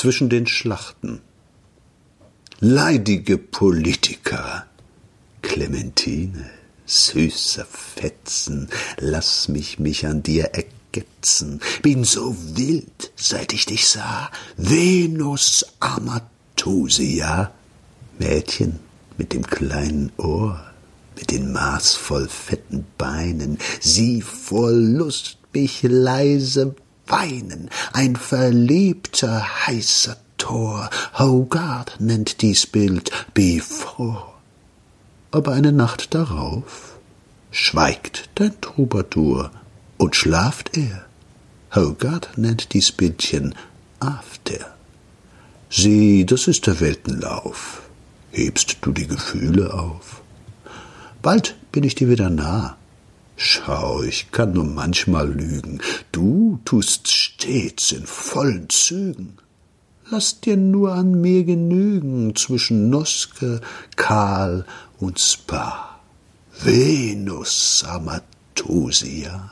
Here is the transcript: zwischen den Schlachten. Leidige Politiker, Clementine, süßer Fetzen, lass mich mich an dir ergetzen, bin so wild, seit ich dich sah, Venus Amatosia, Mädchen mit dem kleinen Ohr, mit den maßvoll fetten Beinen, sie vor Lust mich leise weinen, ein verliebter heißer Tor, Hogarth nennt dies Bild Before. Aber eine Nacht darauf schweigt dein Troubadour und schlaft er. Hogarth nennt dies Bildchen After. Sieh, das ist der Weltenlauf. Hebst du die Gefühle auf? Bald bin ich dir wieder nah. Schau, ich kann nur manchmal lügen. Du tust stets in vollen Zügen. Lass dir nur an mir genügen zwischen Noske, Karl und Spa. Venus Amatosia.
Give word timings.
zwischen 0.00 0.30
den 0.30 0.46
Schlachten. 0.46 1.20
Leidige 2.58 3.36
Politiker, 3.36 4.64
Clementine, 5.42 6.48
süßer 6.86 7.66
Fetzen, 7.66 8.70
lass 8.96 9.48
mich 9.48 9.78
mich 9.78 10.06
an 10.06 10.22
dir 10.22 10.52
ergetzen, 10.54 11.60
bin 11.82 12.04
so 12.04 12.34
wild, 12.56 13.12
seit 13.14 13.52
ich 13.52 13.66
dich 13.66 13.88
sah, 13.88 14.30
Venus 14.56 15.66
Amatosia, 15.80 17.52
Mädchen 18.18 18.80
mit 19.18 19.34
dem 19.34 19.46
kleinen 19.46 20.12
Ohr, 20.16 20.64
mit 21.14 21.30
den 21.30 21.52
maßvoll 21.52 22.26
fetten 22.26 22.86
Beinen, 22.96 23.58
sie 23.80 24.22
vor 24.22 24.70
Lust 24.70 25.36
mich 25.52 25.82
leise 25.82 26.74
weinen, 27.10 27.70
ein 27.92 28.16
verliebter 28.16 29.66
heißer 29.66 30.16
Tor, 30.38 30.88
Hogarth 31.18 32.00
nennt 32.00 32.40
dies 32.40 32.66
Bild 32.66 33.10
Before. 33.34 34.24
Aber 35.30 35.52
eine 35.52 35.72
Nacht 35.72 36.14
darauf 36.14 36.98
schweigt 37.50 38.30
dein 38.36 38.58
Troubadour 38.60 39.50
und 39.98 40.16
schlaft 40.16 40.76
er. 40.76 41.04
Hogarth 41.74 42.36
nennt 42.36 42.72
dies 42.72 42.90
Bildchen 42.90 43.54
After. 44.00 44.74
Sieh, 45.68 46.24
das 46.24 46.48
ist 46.48 46.66
der 46.66 46.80
Weltenlauf. 46.80 47.82
Hebst 48.32 48.78
du 48.80 48.92
die 48.92 49.06
Gefühle 49.06 49.74
auf? 49.74 50.22
Bald 51.22 51.54
bin 51.70 51.84
ich 51.84 51.94
dir 51.94 52.08
wieder 52.08 52.30
nah. 52.30 52.76
Schau, 53.42 54.02
ich 54.02 54.32
kann 54.32 54.52
nur 54.52 54.66
manchmal 54.66 55.32
lügen. 55.32 55.80
Du 56.12 56.60
tust 56.66 57.10
stets 57.10 57.90
in 57.90 58.04
vollen 58.04 58.68
Zügen. 58.68 59.38
Lass 60.10 60.42
dir 60.42 60.58
nur 60.58 60.92
an 60.92 61.22
mir 61.22 61.44
genügen 61.44 62.36
zwischen 62.36 62.90
Noske, 62.90 63.62
Karl 63.96 64.66
und 64.98 65.18
Spa. 65.18 66.00
Venus 66.62 67.82
Amatosia. 67.88 69.50